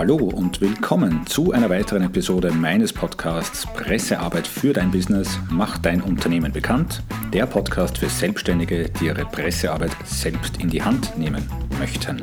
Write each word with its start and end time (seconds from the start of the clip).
Hallo 0.00 0.16
und 0.16 0.62
willkommen 0.62 1.26
zu 1.26 1.52
einer 1.52 1.68
weiteren 1.68 2.04
Episode 2.04 2.52
meines 2.52 2.90
Podcasts 2.90 3.66
Pressearbeit 3.66 4.46
für 4.46 4.72
dein 4.72 4.90
Business, 4.90 5.38
mach 5.50 5.76
dein 5.76 6.00
Unternehmen 6.00 6.52
bekannt. 6.52 7.02
Der 7.34 7.44
Podcast 7.44 7.98
für 7.98 8.08
Selbstständige, 8.08 8.88
die 8.88 9.08
ihre 9.08 9.26
Pressearbeit 9.26 9.90
selbst 10.06 10.56
in 10.56 10.70
die 10.70 10.82
Hand 10.82 11.18
nehmen 11.18 11.46
möchten. 11.78 12.22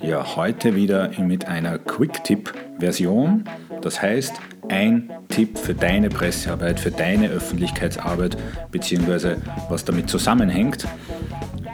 Ja, 0.00 0.36
heute 0.36 0.74
wieder 0.74 1.10
mit 1.20 1.44
einer 1.44 1.78
Quick-Tip-Version. 1.78 3.44
Das 3.82 4.00
heißt, 4.00 4.32
ein 4.70 5.10
Tipp 5.28 5.58
für 5.58 5.74
deine 5.74 6.08
Pressearbeit, 6.08 6.80
für 6.80 6.92
deine 6.92 7.28
Öffentlichkeitsarbeit, 7.28 8.38
beziehungsweise 8.70 9.36
was 9.68 9.84
damit 9.84 10.08
zusammenhängt. 10.08 10.88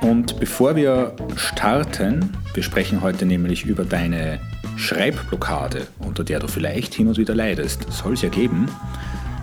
Und 0.00 0.40
bevor 0.40 0.74
wir 0.74 1.14
starten, 1.36 2.36
wir 2.54 2.64
sprechen 2.64 3.02
heute 3.02 3.24
nämlich 3.24 3.66
über 3.66 3.84
deine 3.84 4.40
Schreibblockade, 4.78 5.88
unter 5.98 6.24
der 6.24 6.38
du 6.38 6.48
vielleicht 6.48 6.94
hin 6.94 7.08
und 7.08 7.18
wieder 7.18 7.34
leidest. 7.34 7.92
Soll 7.92 8.14
es 8.14 8.22
ja 8.22 8.28
geben. 8.28 8.68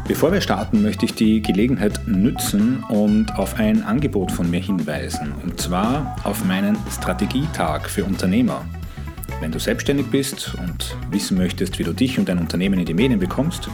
Bevor 0.07 0.31
wir 0.31 0.41
starten, 0.41 0.81
möchte 0.81 1.05
ich 1.05 1.13
die 1.13 1.41
Gelegenheit 1.41 2.07
nützen 2.07 2.83
und 2.89 3.37
auf 3.37 3.59
ein 3.59 3.83
Angebot 3.83 4.31
von 4.31 4.49
mir 4.49 4.61
hinweisen. 4.61 5.33
Und 5.43 5.59
zwar 5.59 6.15
auf 6.23 6.45
meinen 6.45 6.77
Strategietag 6.91 7.89
für 7.89 8.05
Unternehmer. 8.05 8.65
Wenn 9.41 9.51
du 9.51 9.59
selbstständig 9.59 10.07
bist 10.07 10.55
und 10.55 10.95
wissen 11.11 11.37
möchtest, 11.37 11.77
wie 11.79 11.83
du 11.83 11.93
dich 11.93 12.17
und 12.17 12.29
dein 12.29 12.39
Unternehmen 12.39 12.79
in 12.79 12.85
die 12.85 12.93
Medien 12.93 13.19
bekommst, 13.19 13.69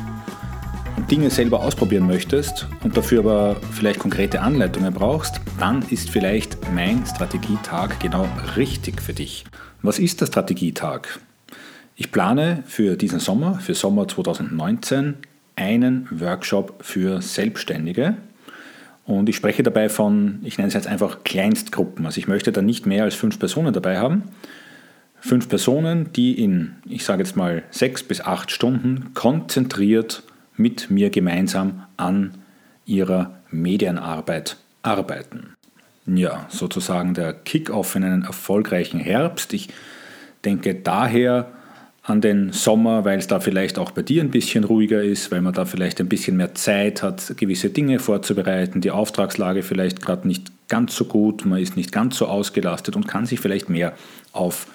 und 0.97 1.09
Dinge 1.09 1.29
selber 1.29 1.61
ausprobieren 1.61 2.05
möchtest 2.05 2.67
und 2.83 2.95
dafür 2.95 3.19
aber 3.19 3.55
vielleicht 3.71 3.99
konkrete 3.99 4.41
Anleitungen 4.41 4.93
brauchst, 4.93 5.41
dann 5.59 5.83
ist 5.89 6.09
vielleicht 6.09 6.57
mein 6.73 7.05
Strategietag 7.05 7.99
genau 7.99 8.27
richtig 8.55 9.01
für 9.01 9.13
dich. 9.13 9.45
Was 9.81 9.99
ist 9.99 10.21
der 10.21 10.27
Strategietag? 10.27 11.19
Ich 12.01 12.11
plane 12.11 12.63
für 12.65 12.97
diesen 12.97 13.19
Sommer, 13.19 13.59
für 13.59 13.75
Sommer 13.75 14.07
2019, 14.07 15.17
einen 15.55 16.07
Workshop 16.09 16.83
für 16.83 17.21
Selbstständige. 17.21 18.15
Und 19.05 19.29
ich 19.29 19.35
spreche 19.35 19.61
dabei 19.61 19.87
von, 19.87 20.39
ich 20.41 20.57
nenne 20.57 20.69
es 20.69 20.73
jetzt 20.73 20.87
einfach 20.87 21.23
Kleinstgruppen. 21.23 22.03
Also 22.07 22.17
ich 22.17 22.27
möchte 22.27 22.51
da 22.51 22.63
nicht 22.63 22.87
mehr 22.87 23.03
als 23.03 23.13
fünf 23.13 23.37
Personen 23.37 23.71
dabei 23.71 23.99
haben. 23.99 24.23
Fünf 25.19 25.47
Personen, 25.47 26.11
die 26.11 26.43
in, 26.43 26.77
ich 26.89 27.05
sage 27.05 27.21
jetzt 27.21 27.35
mal, 27.35 27.61
sechs 27.69 28.01
bis 28.01 28.19
acht 28.19 28.49
Stunden 28.49 29.13
konzentriert 29.13 30.23
mit 30.57 30.89
mir 30.89 31.11
gemeinsam 31.11 31.85
an 31.97 32.33
ihrer 32.87 33.37
Medienarbeit 33.51 34.57
arbeiten. 34.81 35.53
Ja, 36.07 36.47
sozusagen 36.49 37.13
der 37.13 37.33
Kick-off 37.33 37.95
in 37.95 38.03
einen 38.03 38.23
erfolgreichen 38.23 38.99
Herbst. 38.99 39.53
Ich 39.53 39.69
denke 40.43 40.73
daher 40.73 41.51
an 42.11 42.21
den 42.21 42.51
Sommer, 42.51 43.05
weil 43.05 43.17
es 43.17 43.27
da 43.27 43.39
vielleicht 43.39 43.79
auch 43.79 43.91
bei 43.91 44.01
dir 44.01 44.21
ein 44.21 44.29
bisschen 44.29 44.65
ruhiger 44.65 45.01
ist, 45.01 45.31
weil 45.31 45.41
man 45.41 45.53
da 45.53 45.65
vielleicht 45.65 45.99
ein 46.01 46.09
bisschen 46.09 46.37
mehr 46.37 46.53
Zeit 46.53 47.01
hat, 47.01 47.35
gewisse 47.37 47.69
Dinge 47.69 47.99
vorzubereiten, 47.99 48.81
die 48.81 48.91
Auftragslage 48.91 49.63
vielleicht 49.63 50.01
gerade 50.01 50.27
nicht 50.27 50.51
ganz 50.67 50.95
so 50.95 51.05
gut, 51.05 51.45
man 51.45 51.59
ist 51.59 51.77
nicht 51.77 51.91
ganz 51.91 52.17
so 52.17 52.27
ausgelastet 52.27 52.95
und 52.95 53.07
kann 53.07 53.25
sich 53.25 53.39
vielleicht 53.39 53.69
mehr 53.69 53.93
auf 54.33 54.67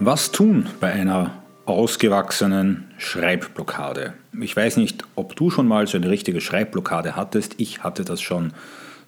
Was 0.02 0.32
tun 0.32 0.66
bei 0.80 0.90
einer 0.90 1.42
ausgewachsenen 1.66 2.90
Schreibblockade? 2.96 4.14
Ich 4.40 4.56
weiß 4.56 4.78
nicht, 4.78 5.04
ob 5.14 5.36
du 5.36 5.50
schon 5.50 5.68
mal 5.68 5.86
so 5.86 5.98
eine 5.98 6.08
richtige 6.08 6.40
Schreibblockade 6.40 7.16
hattest. 7.16 7.56
Ich 7.58 7.84
hatte 7.84 8.02
das 8.02 8.22
schon 8.22 8.54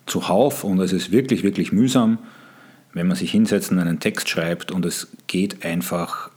zuhauf 0.05 0.65
und 0.65 0.79
es 0.81 0.93
ist 0.93 1.11
wirklich, 1.11 1.45
wirklich 1.45 1.73
mühsam, 1.73 2.19
wenn 2.93 3.07
man 3.07 3.17
sich 3.17 3.31
hinsetzt 3.31 3.73
und 3.73 3.79
einen 3.79 4.01
Text 4.01 4.29
schreibt 4.29 4.71
und 4.71 4.85
es 4.85 5.09
geht 5.29 5.65
einfach 5.65 6.31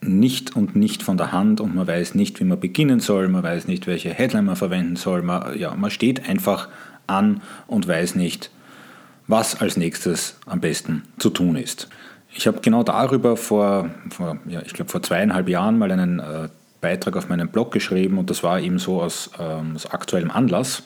nicht 0.00 0.54
und 0.54 0.76
nicht 0.76 1.02
von 1.02 1.16
der 1.16 1.32
Hand 1.32 1.60
und 1.60 1.74
man 1.74 1.88
weiß 1.88 2.14
nicht, 2.14 2.38
wie 2.38 2.44
man 2.44 2.60
beginnen 2.60 3.00
soll, 3.00 3.26
man 3.26 3.42
weiß 3.42 3.66
nicht, 3.66 3.88
welche 3.88 4.10
Headline 4.10 4.44
man 4.44 4.54
verwenden 4.54 4.94
soll. 4.94 5.22
Man, 5.22 5.58
ja, 5.58 5.74
man 5.74 5.90
steht 5.90 6.28
einfach 6.28 6.68
an 7.08 7.42
und 7.66 7.88
weiß 7.88 8.14
nicht, 8.14 8.52
was 9.26 9.60
als 9.60 9.76
nächstes 9.76 10.36
am 10.46 10.60
besten 10.60 11.02
zu 11.18 11.30
tun 11.30 11.56
ist. 11.56 11.88
Ich 12.30 12.46
habe 12.46 12.60
genau 12.60 12.82
darüber 12.82 13.36
vor, 13.36 13.90
vor 14.10 14.38
ja, 14.46 14.60
ich 14.62 14.74
glaube 14.74 14.90
vor 14.90 15.02
zweieinhalb 15.02 15.48
Jahren 15.48 15.78
mal 15.78 15.90
einen 15.90 16.20
äh, 16.20 16.48
Beitrag 16.80 17.16
auf 17.16 17.28
meinem 17.28 17.48
Blog 17.48 17.72
geschrieben 17.72 18.18
und 18.18 18.30
das 18.30 18.42
war 18.42 18.60
eben 18.60 18.78
so 18.78 19.02
aus, 19.02 19.30
ähm, 19.38 19.72
aus 19.74 19.86
aktuellem 19.86 20.30
Anlass. 20.30 20.82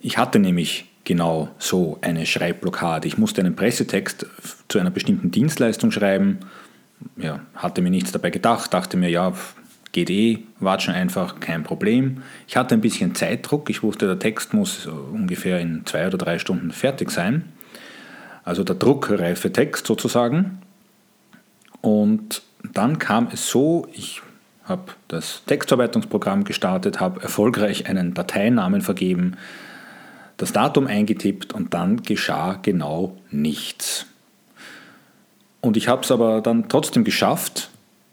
Ich 0.00 0.18
hatte 0.18 0.38
nämlich 0.38 0.90
genau 1.04 1.48
so 1.58 1.98
eine 2.02 2.26
Schreibblockade. 2.26 3.08
Ich 3.08 3.18
musste 3.18 3.40
einen 3.40 3.56
Pressetext 3.56 4.26
zu 4.68 4.78
einer 4.78 4.90
bestimmten 4.90 5.30
Dienstleistung 5.30 5.90
schreiben, 5.90 6.40
ja, 7.16 7.40
hatte 7.54 7.80
mir 7.80 7.90
nichts 7.90 8.12
dabei 8.12 8.30
gedacht, 8.30 8.74
dachte 8.74 8.96
mir, 8.96 9.08
ja, 9.08 9.32
geht 9.92 10.10
eh, 10.10 10.40
watschen 10.58 10.94
einfach, 10.94 11.40
kein 11.40 11.64
Problem. 11.64 12.22
Ich 12.46 12.56
hatte 12.56 12.74
ein 12.74 12.80
bisschen 12.80 13.14
Zeitdruck, 13.14 13.70
ich 13.70 13.82
wusste, 13.82 14.06
der 14.06 14.18
Text 14.18 14.54
muss 14.54 14.86
ungefähr 14.86 15.60
in 15.60 15.84
zwei 15.86 16.06
oder 16.06 16.18
drei 16.18 16.38
Stunden 16.38 16.70
fertig 16.70 17.10
sein. 17.10 17.44
Also 18.44 18.64
der 18.64 18.76
druckreife 18.76 19.52
Text 19.52 19.86
sozusagen. 19.86 20.62
Und 21.80 22.42
dann 22.72 22.98
kam 22.98 23.28
es 23.32 23.48
so, 23.48 23.86
ich 23.92 24.22
habe 24.64 24.92
das 25.08 25.42
Textverarbeitungsprogramm 25.46 26.44
gestartet, 26.44 27.00
habe 27.00 27.22
erfolgreich 27.22 27.88
einen 27.88 28.14
Dateinamen 28.14 28.82
vergeben, 28.82 29.36
das 30.36 30.52
Datum 30.52 30.86
eingetippt 30.86 31.52
und 31.52 31.74
dann 31.74 32.02
geschah 32.02 32.58
genau 32.62 33.16
nichts. 33.30 34.06
Und 35.60 35.76
ich 35.76 35.88
habe 35.88 36.02
es 36.02 36.10
aber 36.10 36.40
dann 36.40 36.68
trotzdem 36.68 37.04
geschafft, 37.04 37.70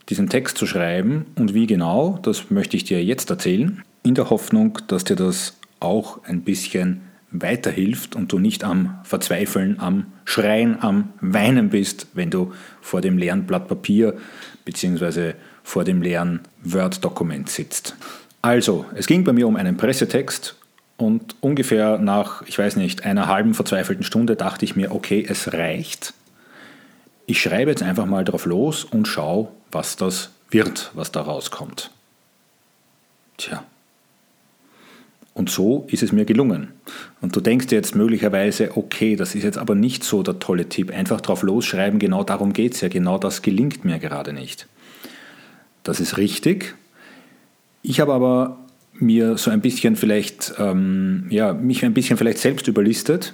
diesen 0.10 0.28
Text 0.30 0.58
zu 0.58 0.66
schreiben. 0.66 1.26
Und 1.36 1.54
wie 1.54 1.68
genau, 1.68 2.20
das 2.22 2.50
möchte 2.50 2.76
ich 2.76 2.84
dir 2.84 3.04
jetzt 3.04 3.30
erzählen, 3.30 3.84
in 4.04 4.16
der 4.16 4.30
Hoffnung, 4.30 4.80
dass 4.88 5.04
dir 5.04 5.16
das 5.16 5.58
auch 5.80 6.24
ein 6.26 6.42
bisschen 6.42 7.02
weiterhilft 7.32 8.16
und 8.16 8.32
du 8.32 8.40
nicht 8.40 8.64
am 8.64 9.00
Verzweifeln, 9.04 9.80
am 9.80 10.08
Schreien, 10.26 10.82
am 10.82 11.14
Weinen 11.20 11.70
bist, 11.70 12.08
wenn 12.14 12.30
du 12.30 12.54
vor 12.82 13.02
dem 13.02 13.18
leeren 13.18 13.46
Blatt 13.46 13.68
Papier 13.68 14.14
bzw. 14.66 15.34
vor 15.64 15.84
dem 15.84 16.02
leeren 16.02 16.42
Word-Dokument 16.64 17.50
sitzt. 17.50 17.96
Also, 18.42 18.86
es 18.96 19.08
ging 19.08 19.24
bei 19.24 19.34
mir 19.34 19.48
um 19.48 19.56
einen 19.56 19.78
Pressetext 19.78 20.56
und 20.96 21.36
ungefähr 21.42 21.98
nach, 21.98 22.44
ich 22.44 22.58
weiß 22.58 22.76
nicht, 22.78 23.06
einer 23.06 23.28
halben 23.28 23.54
verzweifelten 23.54 24.04
Stunde 24.04 24.36
dachte 24.36 24.66
ich 24.66 24.76
mir, 24.76 24.94
okay, 24.94 25.26
es 25.28 25.54
reicht. 25.54 26.14
Ich 27.26 27.42
schreibe 27.42 27.72
jetzt 27.72 27.84
einfach 27.84 28.06
mal 28.06 28.24
drauf 28.24 28.46
los 28.46 28.86
und 28.86 29.08
schaue, 29.08 29.50
was 29.72 29.98
das 29.98 30.32
wird, 30.50 30.92
was 30.94 31.12
da 31.12 31.22
rauskommt. 31.22 31.92
Tja. 33.38 33.64
Und 35.34 35.50
so 35.50 35.86
ist 35.90 36.02
es 36.02 36.12
mir 36.12 36.26
gelungen. 36.26 36.72
Und 37.22 37.36
du 37.36 37.42
denkst 37.42 37.68
jetzt 37.72 37.95
möglicherweise, 37.95 38.78
okay, 38.78 39.16
das 39.16 39.36
ist 39.36 39.44
jetzt 39.44 39.57
aber 39.57 39.75
nicht 39.75 40.04
so 40.04 40.24
der 40.24 40.39
tolle 40.39 40.69
Tipp. 40.69 40.92
Einfach 40.92 41.22
drauf 41.22 41.44
losschreiben, 41.44 42.00
genau 42.00 42.24
darum 42.24 42.54
geht 42.54 42.74
es 42.74 42.81
ja, 42.81 42.89
genau 42.89 43.18
das 43.18 43.42
gelingt 43.42 43.86
mir 43.86 44.00
gerade 44.00 44.34
nicht. 44.34 44.68
Das 45.84 46.00
ist 46.00 46.18
richtig. 46.18 46.75
Ich 47.81 48.00
habe 48.00 48.13
aber 48.13 48.60
mir 48.94 49.38
so 49.38 49.51
ein 49.51 49.62
bisschen 49.62 49.95
vielleicht, 49.95 50.54
ähm, 50.57 51.28
ja, 51.30 51.54
mich 51.54 51.86
ein 51.86 51.94
bisschen 51.94 52.18
vielleicht 52.18 52.39
selbst 52.39 52.68
überlistet 52.68 53.34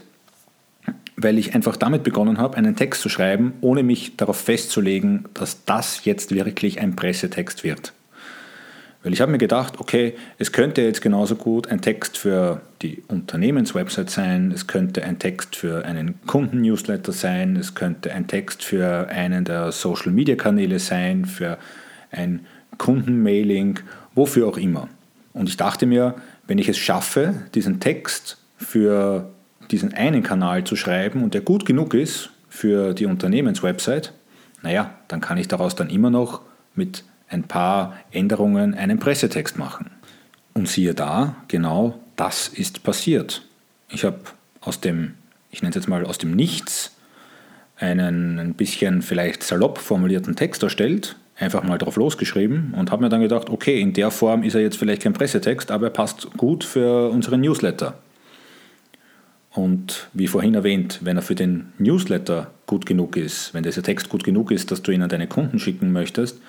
weil 1.15 1.38
ich 1.38 1.55
einfach 1.55 1.77
damit 1.77 2.03
begonnen 2.03 2.38
habe, 2.38 2.57
einen 2.57 2.75
Text 2.75 3.01
zu 3.01 3.09
schreiben, 3.09 3.53
ohne 3.61 3.83
mich 3.83 4.17
darauf 4.17 4.38
festzulegen, 4.38 5.25
dass 5.33 5.65
das 5.65 6.05
jetzt 6.05 6.33
wirklich 6.33 6.79
ein 6.79 6.95
Pressetext 6.95 7.63
wird. 7.63 7.94
Weil 9.03 9.11
ich 9.11 9.19
habe 9.19 9.31
mir 9.31 9.38
gedacht, 9.38 9.79
okay, 9.79 10.15
es 10.38 10.53
könnte 10.53 10.81
jetzt 10.81 11.01
genauso 11.01 11.35
gut 11.35 11.67
ein 11.67 11.81
Text 11.81 12.17
für 12.17 12.61
die 12.81 13.03
Unternehmenswebsite 13.09 14.09
sein, 14.09 14.51
es 14.51 14.65
könnte 14.67 15.03
ein 15.03 15.19
Text 15.19 15.57
für 15.57 15.83
einen 15.83 16.19
Kunden-Newsletter 16.25 17.11
sein, 17.11 17.57
es 17.57 17.75
könnte 17.75 18.13
ein 18.13 18.27
Text 18.27 18.63
für 18.63 19.09
einen 19.09 19.44
der 19.44 19.73
Social-Media-Kanäle 19.73 20.79
sein, 20.79 21.25
für 21.25 21.57
ein 22.11 22.45
Kundenmailing, 22.77 23.79
wofür 24.15 24.47
auch 24.47 24.57
immer. 24.57 24.88
Und 25.33 25.50
ich 25.50 25.57
dachte 25.57 25.85
mir, 25.85 26.15
wenn 26.47 26.57
ich 26.57 26.69
es 26.69 26.77
schaffe, 26.77 27.33
diesen 27.55 27.81
Text 27.81 28.38
für 28.57 29.29
diesen 29.69 29.94
einen 29.94 30.23
Kanal 30.23 30.63
zu 30.63 30.77
schreiben 30.77 31.23
und 31.23 31.33
der 31.33 31.41
gut 31.41 31.65
genug 31.65 31.94
ist 31.94 32.29
für 32.47 32.94
die 32.94 33.05
Unternehmenswebsite, 33.05 34.11
naja, 34.61 34.91
dann 35.09 35.19
kann 35.19 35.38
ich 35.38 35.50
daraus 35.50 35.75
dann 35.75 35.89
immer 35.89 36.09
noch 36.09 36.41
mit 36.75 37.03
ein 37.33 37.44
paar 37.44 37.97
Änderungen 38.12 38.74
einen 38.74 39.00
Pressetext 39.00 39.57
machen. 39.57 39.91
Und 40.53 40.68
siehe 40.68 40.94
da, 40.94 41.35
genau 41.47 42.00
das 42.15 42.47
ist 42.47 42.83
passiert. 42.83 43.41
Ich 43.89 44.06
habe 44.06 44.19
aus 44.62 44.80
dem, 44.80 45.15
ich 45.51 45.62
nenne 45.62 45.71
es 45.71 45.75
jetzt 45.75 45.88
mal 45.88 46.06
aus 46.06 46.18
dem 46.18 46.35
Nichts, 46.35 46.95
einen 47.77 48.39
ein 48.39 48.53
bisschen 48.53 49.01
vielleicht 49.01 49.44
salopp 49.44 49.80
formulierten 49.80 50.35
Text 50.35 50.62
erstellt, 50.63 51.15
einfach 51.38 51.63
mal 51.63 51.77
drauf 51.77 51.95
losgeschrieben 51.95 52.74
und 52.77 52.91
habe 52.91 53.03
mir 53.03 53.09
dann 53.09 53.21
gedacht, 53.21 53.50
okay, 53.50 53.81
in 53.81 53.94
der 53.94 54.12
Form 54.12 54.44
ist 54.44 54.53
er 54.53 54.62
jetzt 54.62 54.77
vielleicht 54.77 55.01
kein 55.01 55.13
Pressetext, 55.13 55.71
aber 55.71 55.88
er 55.88 55.91
passt 55.91 56.31
gut 56.38 56.63
für 56.63 57.09
unseren 57.09 57.41
Newsletter. 57.41 57.95
Und 59.51 60.07
wie 60.13 60.27
vorhin 60.27 60.56
erwähnt, 60.56 61.00
wenn 61.03 61.18
er 61.18 61.21
für 61.21 61.36
den 61.36 61.74
Newsletter 61.77 62.51
gut 62.65 62.86
genug 62.86 63.18
ist, 63.18 63.53
wenn 63.53 63.63
dieser 63.63 63.83
Text 63.83 64.09
gut 64.09 64.24
genug 64.24 64.51
ist, 64.51 64.71
dass 64.71 64.81
du 64.81 64.91
ihn 64.91 65.03
an 65.03 65.09
deine 65.09 65.27
Kunden 65.27 65.59
schicken 65.59 65.91
möchtest, 65.91 66.39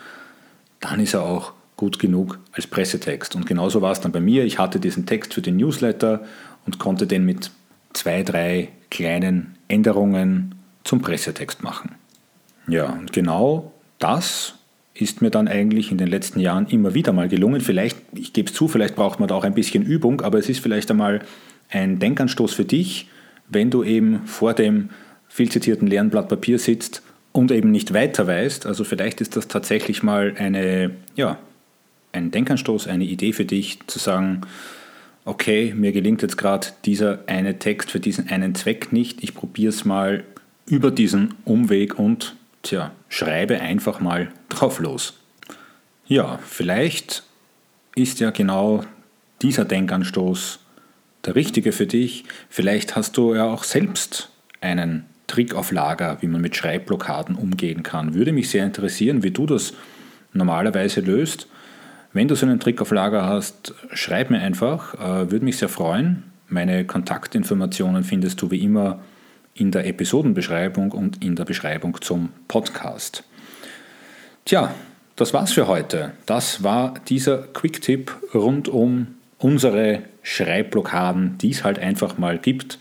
dann 0.85 1.01
ist 1.01 1.15
er 1.15 1.23
auch 1.23 1.53
gut 1.77 1.99
genug 1.99 2.39
als 2.53 2.67
Pressetext. 2.67 3.35
Und 3.35 3.47
genauso 3.47 3.83
war 3.83 3.93
es 3.93 4.01
dann 4.01 4.13
bei 4.13 4.21
mir. 4.21 4.45
Ich 4.45 4.59
hatte 4.59 4.79
diesen 4.79 5.07
Text 5.07 5.35
für 5.35 5.43
den 5.43 5.57
Newsletter 5.57 6.25
und 6.67 6.79
konnte 6.79 7.07
den 7.07 7.25
mit 7.25 7.51
zwei, 7.93 8.23
drei 8.23 8.69
kleinen 8.91 9.57
Änderungen 9.67 10.55
zum 10.85 11.01
Pressetext 11.01 11.63
machen. 11.63 11.93
Ja, 12.69 12.87
und 12.87 13.13
genau 13.13 13.73
das 13.99 14.55
ist 14.95 15.23
mir 15.23 15.31
dann 15.31 15.49
eigentlich 15.49 15.91
in 15.91 15.99
den 15.99 16.09
letzten 16.09 16.39
Jahren 16.39 16.67
immer 16.67 16.95
wieder 16.95 17.13
mal 17.13 17.29
gelungen. 17.29 17.61
Vielleicht, 17.61 17.99
ich 18.13 18.33
gebe 18.33 18.49
es 18.49 18.55
zu, 18.55 18.69
vielleicht 18.69 18.95
braucht 18.95 19.19
man 19.19 19.29
da 19.29 19.35
auch 19.35 19.45
ein 19.45 19.55
bisschen 19.55 19.83
Übung, 19.83 20.21
aber 20.21 20.39
es 20.39 20.49
ist 20.49 20.61
vielleicht 20.61 20.91
einmal 20.91 21.21
ein 21.71 21.99
Denkanstoß 21.99 22.55
für 22.55 22.65
dich, 22.65 23.09
wenn 23.49 23.71
du 23.71 23.83
eben 23.83 24.27
vor 24.27 24.55
dem 24.55 24.91
viel 25.29 25.51
zitierten 25.51 25.89
leeren 25.89 26.11
Blatt 26.11 26.29
Papier 26.29 26.59
sitzt 26.59 27.03
und 27.35 27.51
eben 27.51 27.73
nicht 27.73 27.93
weiter 27.93 28.29
weißt. 28.29 28.65
Also 28.65 28.85
vielleicht 28.85 29.21
ist 29.21 29.37
das 29.37 29.49
tatsächlich 29.49 30.05
mal 30.05 30.35
eine, 30.39 30.93
ja, 31.17 31.39
ein 32.13 32.31
Denkanstoß, 32.31 32.87
eine 32.87 33.05
Idee 33.05 33.33
für 33.33 33.45
dich, 33.45 33.81
zu 33.89 33.99
sagen, 33.99 34.43
okay, 35.25 35.75
mir 35.77 35.91
gelingt 35.91 36.23
jetzt 36.23 36.39
gerade 36.39 36.69
dieser 36.85 37.25
eine 37.27 37.59
Text 37.59 37.91
für 37.91 37.99
diesen 37.99 38.29
einen 38.29 38.55
Zweck 38.55 38.93
nicht, 38.93 39.25
ich 39.25 39.35
probiere 39.35 39.71
es 39.71 39.85
mal 39.85 40.23
über 40.67 40.93
diesen 40.93 41.35
Umweg 41.45 41.99
und 41.99 42.37
tja, 42.63 42.93
schreibe 43.09 43.61
einfach 43.61 43.99
mal 43.99 44.31
drauf 44.49 44.79
los. 44.79 45.19
Ja, 46.07 46.39
vielleicht 46.47 47.25
ist 47.97 48.21
ja 48.21 48.31
genau 48.31 48.85
dieser 49.43 49.65
Denkanstoß 49.65 50.61
der 51.25 51.35
richtige 51.35 51.73
für 51.73 51.87
dich. 51.87 52.25
Vielleicht 52.49 52.95
hast 52.95 53.17
du 53.17 53.35
ja 53.35 53.45
auch 53.47 53.65
selbst 53.65 54.31
einen 54.61 55.07
Trick 55.27 55.55
auf 55.55 55.73
Lager, 55.73 56.19
wie 56.21 56.27
man 56.27 56.41
mit 56.41 56.57
Schreibblockaden 56.57 57.37
umgehen 57.37 57.83
kann. 57.83 58.15
Würde 58.15 58.33
mich 58.33 58.51
sehr 58.51 58.65
interessieren, 58.65 59.23
wie 59.23 59.31
du 59.31 59.47
das 59.47 59.75
normalerweise 60.33 61.01
löst. 61.01 61.49
Wenn 62.13 62.29
du 62.29 62.35
so 62.35 62.47
einen 62.47 62.61
Trick 62.61 62.81
auf 62.81 62.91
Lager 62.91 63.25
hast, 63.25 63.75
schreib 63.93 64.31
mir 64.31 64.41
einfach, 64.41 64.95
äh, 64.95 65.31
würde 65.31 65.45
mich 65.45 65.57
sehr 65.57 65.69
freuen. 65.69 66.25
Meine 66.49 66.85
Kontaktinformationen 66.85 68.05
findest 68.05 68.41
du 68.43 68.51
wie 68.51 68.63
immer 68.63 69.01
in 69.55 69.71
der 69.71 69.87
Episodenbeschreibung 69.87 70.93
und 70.93 71.25
in 71.25 71.37
der 71.37 71.45
Beschreibung 71.45 72.01
zum 72.01 72.31
Podcast. 72.49 73.25
Tja, 74.45 74.75
das 75.17 75.33
war's 75.33 75.53
für 75.53 75.69
heute. 75.69 76.13
Das 76.27 76.63
war 76.63 76.95
dieser 77.09 77.39
Quick-Tipp 77.39 78.13
rund 78.35 78.69
um 78.69 79.07
unsere 79.39 80.03
Schreibblockaden, 80.23 81.39
die 81.39 81.51
es 81.51 81.65
halt 81.65 81.79
einfach 81.79 82.19
mal 82.19 82.39
gibt 82.39 82.79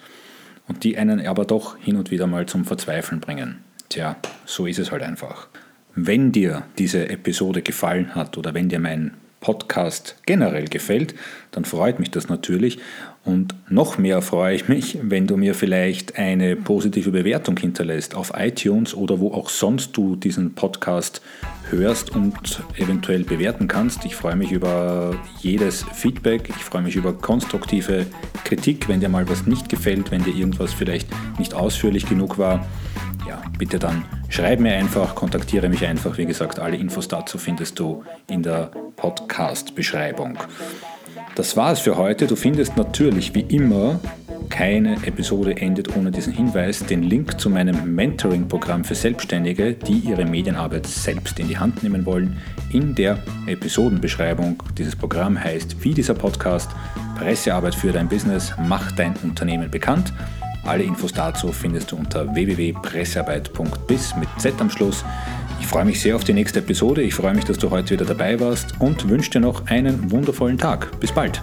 und 0.68 0.84
die 0.84 0.98
einen 0.98 1.26
aber 1.26 1.46
doch 1.46 1.78
hin 1.78 1.96
und 1.96 2.12
wieder 2.12 2.28
mal 2.28 2.46
zum 2.46 2.66
Verzweifeln 2.66 3.22
bringen. 3.22 3.60
Tja, 3.90 4.16
so 4.46 4.66
ist 4.66 4.80
es 4.80 4.92
halt 4.92 5.04
einfach. 5.04 5.48
Wenn 5.96 6.32
dir 6.32 6.64
diese 6.78 7.10
Episode 7.10 7.62
gefallen 7.62 8.16
hat 8.16 8.38
oder 8.38 8.54
wenn 8.54 8.70
dir 8.70 8.80
mein 8.80 9.14
Podcast 9.44 10.16
generell 10.26 10.66
gefällt, 10.66 11.14
dann 11.52 11.66
freut 11.66 12.00
mich 12.00 12.10
das 12.10 12.30
natürlich. 12.30 12.80
Und 13.26 13.56
noch 13.70 13.98
mehr 13.98 14.22
freue 14.22 14.56
ich 14.56 14.68
mich, 14.70 14.98
wenn 15.02 15.28
du 15.28 15.38
mir 15.38 15.54
vielleicht 15.54 16.18
eine 16.18 16.56
positive 16.56 17.12
Bewertung 17.12 17.58
hinterlässt 17.58 18.16
auf 18.16 18.32
iTunes 18.36 18.96
oder 18.96 19.20
wo 19.20 19.34
auch 19.34 19.50
sonst 19.50 19.96
du 19.96 20.16
diesen 20.16 20.56
Podcast 20.56 21.22
hörst 21.70 22.10
und 22.16 22.62
eventuell 22.78 23.24
bewerten 23.24 23.68
kannst. 23.68 24.06
Ich 24.06 24.16
freue 24.16 24.36
mich 24.36 24.52
über 24.52 25.16
jedes 25.42 25.84
Feedback, 25.94 26.50
ich 26.50 26.64
freue 26.64 26.82
mich 26.82 26.96
über 26.96 27.14
konstruktive 27.14 28.06
Kritik, 28.46 28.88
wenn 28.88 29.02
dir 29.02 29.10
mal 29.10 29.28
was 29.30 29.46
nicht 29.46 29.70
gefällt, 29.70 30.12
wenn 30.12 30.24
dir 30.24 30.34
irgendwas 30.34 30.74
vielleicht 30.74 31.10
nicht 31.38 31.54
ausführlich 31.54 32.08
genug 32.08 32.38
war. 32.38 32.66
Ja, 33.28 33.42
bitte 33.58 33.80
dann 33.80 34.06
schreib 34.34 34.60
mir 34.60 34.74
einfach, 34.74 35.14
kontaktiere 35.14 35.70
mich 35.70 35.86
einfach. 35.86 36.18
Wie 36.18 36.26
gesagt, 36.26 36.60
alle 36.60 36.76
Infos 36.76 37.08
dazu 37.08 37.38
findest 37.38 37.78
du 37.78 38.04
in 38.28 38.42
der 38.42 38.72
Podcast-Beschreibung. 38.96 40.40
Das 41.36 41.56
war 41.56 41.72
es 41.72 41.80
für 41.80 41.98
heute. 41.98 42.26
Du 42.26 42.36
findest 42.36 42.76
natürlich 42.76 43.36
wie 43.36 43.42
immer 43.42 44.00
keine 44.50 44.96
Episode 45.06 45.58
endet 45.58 45.96
ohne 45.96 46.12
diesen 46.12 46.34
Hinweis, 46.34 46.84
den 46.86 47.04
Link 47.04 47.40
zu 47.40 47.50
meinem 47.50 47.96
Mentoring-Programm 47.96 48.84
für 48.84 48.96
Selbstständige, 48.96 49.74
die 49.74 50.00
ihre 50.00 50.26
Medienarbeit 50.26 50.88
selbst 50.88 51.40
in 51.40 51.48
die 51.48 51.58
Hand 51.58 51.84
nehmen 51.84 52.06
wollen, 52.06 52.38
in 52.72 52.96
der 52.96 53.20
Episodenbeschreibung. 53.46 54.62
Dieses 54.78 54.96
Programm 54.96 55.42
heißt 55.42 55.84
wie 55.84 55.94
dieser 55.94 56.16
Podcast 56.16 56.72
Pressearbeit 57.18 57.76
für 57.76 57.92
dein 57.92 58.10
Business, 58.10 58.54
mach 58.68 58.92
dein 58.94 59.16
Unternehmen 59.24 59.70
bekannt. 59.70 60.12
Alle 60.66 60.84
Infos 60.84 61.12
dazu 61.12 61.52
findest 61.52 61.92
du 61.92 61.98
unter 61.98 62.34
www.pressearbeit.biz 62.34 64.16
mit 64.16 64.30
Z 64.38 64.60
am 64.60 64.70
Schluss. 64.70 65.04
Ich 65.60 65.68
freue 65.68 65.86
mich 65.86 66.02
sehr 66.02 66.16
auf 66.16 66.24
die 66.24 66.34
nächste 66.34 66.60
Episode. 66.60 67.02
Ich 67.02 67.16
freue 67.16 67.34
mich, 67.34 67.46
dass 67.46 67.58
du 67.58 67.70
heute 67.70 67.94
wieder 67.94 68.06
dabei 68.06 68.40
warst 68.40 68.80
und 68.80 69.10
wünsche 69.10 69.32
dir 69.32 69.40
noch 69.40 69.68
einen 69.68 70.12
wundervollen 70.12 70.58
Tag. 70.58 71.00
Bis 71.00 71.12
bald. 71.12 71.42